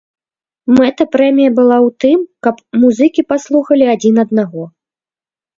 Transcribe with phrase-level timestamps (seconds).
[0.77, 2.55] Мэта прэміі была ў тым, каб
[2.85, 4.63] музыкі паслухалі адзін аднаго.